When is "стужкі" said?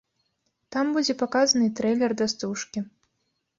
2.35-2.79